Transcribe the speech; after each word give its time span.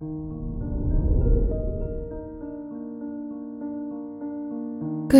Good 0.00 0.06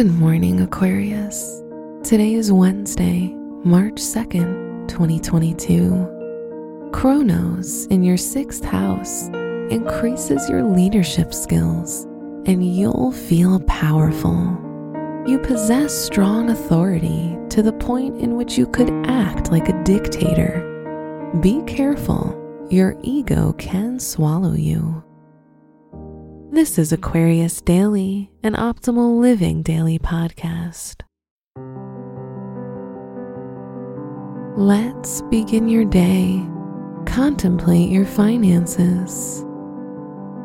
morning, 0.07 0.61
Aquarius. 0.61 1.65
Today 2.05 2.35
is 2.35 2.53
Wednesday, 2.53 3.35
March 3.65 3.95
2nd, 3.95 4.87
2022. 4.87 6.91
Kronos 6.93 7.87
in 7.87 8.05
your 8.05 8.17
sixth 8.17 8.65
house 8.65 9.27
increases 9.71 10.49
your 10.49 10.63
leadership 10.63 11.35
skills 11.35 12.05
and 12.47 12.65
you'll 12.65 13.11
feel 13.11 13.59
powerful. 13.63 14.57
You 15.27 15.41
possess 15.43 15.93
strong 15.93 16.51
authority 16.51 17.37
to 17.49 17.63
the 17.63 17.73
point 17.73 18.21
in 18.21 18.37
which 18.37 18.57
you 18.57 18.69
could 18.69 18.91
act 19.09 19.51
like 19.51 19.69
a 19.69 19.83
dictator. 19.83 20.63
Be 21.41 21.65
careful, 21.65 22.37
your 22.71 22.99
ego 23.03 23.55
can 23.55 23.99
swallow 23.99 24.53
you. 24.53 25.03
This 26.51 26.79
is 26.79 26.93
Aquarius 26.93 27.61
Daily, 27.61 28.31
an 28.43 28.55
optimal 28.55 29.21
living 29.21 29.63
daily 29.63 29.99
podcast. 29.99 31.03
Let's 34.57 35.23
begin 35.31 35.69
your 35.69 35.85
day. 35.85 36.47
Contemplate 37.07 37.91
your 37.91 38.05
finances. 38.05 39.45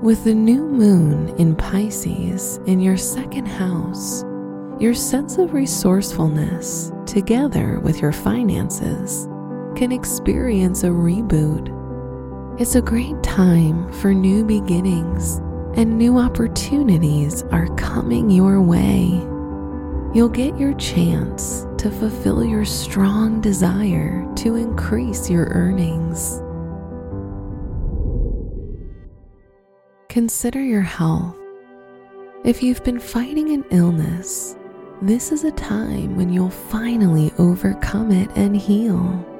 With 0.02 0.24
the 0.24 0.34
new 0.34 0.66
moon 0.66 1.30
in 1.38 1.56
Pisces 1.56 2.60
in 2.68 2.80
your 2.80 2.98
second 2.98 3.48
house, 3.48 4.24
your 4.80 4.94
sense 4.94 5.38
of 5.38 5.54
resourcefulness, 5.54 6.92
together 7.06 7.80
with 7.80 8.02
your 8.02 8.12
finances, 8.12 9.28
can 9.76 9.92
experience 9.92 10.84
a 10.84 10.88
reboot. 10.88 11.83
It's 12.60 12.76
a 12.76 12.84
great 12.84 13.22
time 13.24 13.92
for 13.94 14.14
new 14.14 14.46
beginnings 14.46 15.38
and 15.76 15.98
new 15.98 16.20
opportunities 16.20 17.42
are 17.52 17.68
coming 17.78 18.30
your 18.30 18.62
way. 18.62 19.06
You'll 20.14 20.30
get 20.30 20.60
your 20.60 20.76
chance 20.76 21.66
to 21.80 21.90
fulfill 21.90 22.46
your 22.46 22.64
strong 22.64 23.42
desire 23.42 24.32
to 24.36 24.56
increase 24.56 25.32
your 25.32 25.46
earnings. 25.48 26.44
Consider 30.10 30.62
your 30.62 30.82
health. 30.82 31.36
If 32.46 32.62
you've 32.62 32.84
been 32.84 33.00
fighting 33.00 33.50
an 33.50 33.66
illness, 33.72 34.56
this 35.02 35.32
is 35.32 35.44
a 35.44 35.52
time 35.54 36.16
when 36.16 36.32
you'll 36.32 36.52
finally 36.52 37.34
overcome 37.40 38.12
it 38.12 38.30
and 38.36 38.56
heal. 38.56 39.33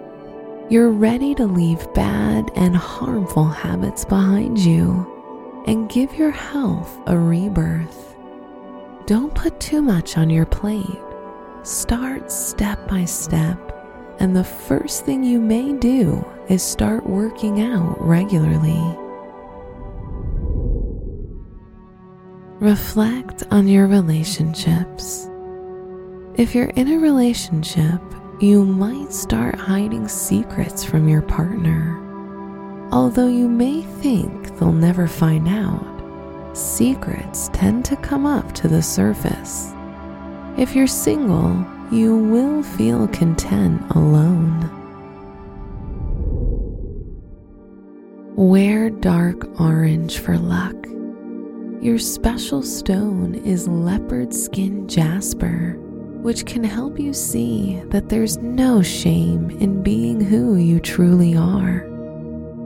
You're 0.70 0.92
ready 0.92 1.36
to 1.36 1.46
leave 1.46 1.94
bad 1.94 2.50
and 2.56 2.76
harmful 2.76 3.46
habits 3.46 4.06
behind 4.06 4.58
you 4.58 5.64
and 5.68 5.90
give 5.90 6.16
your 6.16 6.32
health 6.32 6.98
a 7.06 7.18
rebirth. 7.18 8.16
Don't 9.06 9.36
put 9.36 9.60
too 9.60 9.82
much 9.82 10.18
on 10.18 10.30
your 10.30 10.46
plate. 10.46 11.00
Start 11.64 12.32
step 12.32 12.88
by 12.88 13.04
step, 13.04 13.60
and 14.20 14.34
the 14.34 14.44
first 14.46 15.06
thing 15.06 15.24
you 15.24 15.40
may 15.40 15.74
do 15.74 16.26
is 16.48 16.64
start 16.64 17.06
working 17.06 17.62
out 17.62 18.02
regularly. 18.02 18.98
Reflect 22.62 23.44
on 23.52 23.68
your 23.68 23.88
relationships. 23.88 25.30
If 26.36 26.56
you're 26.56 26.70
in 26.70 26.94
a 26.94 27.00
relationship, 27.00 28.02
you 28.44 28.66
might 28.66 29.14
start 29.14 29.56
hiding 29.56 30.06
secrets 30.06 30.84
from 30.84 31.08
your 31.08 31.22
partner. 31.22 31.98
Although 32.92 33.30
you 33.30 33.48
may 33.48 33.84
think 33.84 34.60
they'll 34.60 34.74
never 34.74 35.08
find 35.08 35.48
out, 35.48 36.52
secrets 36.52 37.50
tend 37.54 37.86
to 37.86 37.96
come 37.96 38.26
up 38.26 38.52
to 38.56 38.68
the 38.68 38.82
surface. 38.82 39.72
If 40.58 40.76
you're 40.76 40.88
single, 40.88 41.66
you 41.90 42.18
will 42.18 42.64
feel 42.64 43.08
content 43.08 43.82
alone. 43.92 44.70
Wear 48.36 48.90
dark 48.90 49.58
orange 49.58 50.20
for 50.20 50.38
luck. 50.38 50.76
Your 51.82 51.98
special 51.98 52.62
stone 52.62 53.36
is 53.36 53.70
leopard 53.70 54.34
skin 54.34 54.86
jasper, 54.90 55.80
which 56.24 56.46
can 56.46 56.64
help 56.64 56.98
you 56.98 57.14
see 57.14 57.82
that 57.88 58.08
there's 58.08 58.38
no 58.38 58.82
shame 58.82 59.50
in 59.60 59.84
being 59.84 60.22
who 60.22 60.56
you 60.56 60.80
truly 60.80 61.36
are. 61.36 61.86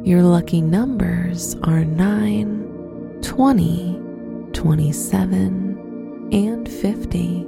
Your 0.03 0.21
lucky 0.21 0.61
numbers 0.61 1.55
are 1.63 1.83
9, 1.83 3.19
20, 3.23 3.99
27, 4.53 6.29
and 6.31 6.69
50. 6.69 7.47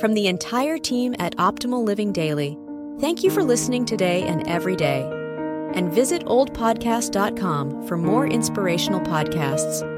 From 0.00 0.14
the 0.14 0.26
entire 0.26 0.78
team 0.78 1.14
at 1.18 1.36
Optimal 1.36 1.84
Living 1.84 2.12
Daily, 2.12 2.56
thank 2.98 3.22
you 3.22 3.30
for 3.30 3.44
listening 3.44 3.84
today 3.84 4.22
and 4.22 4.48
every 4.48 4.74
day. 4.74 5.02
And 5.74 5.92
visit 5.92 6.24
oldpodcast.com 6.24 7.86
for 7.86 7.98
more 7.98 8.26
inspirational 8.26 9.00
podcasts. 9.00 9.97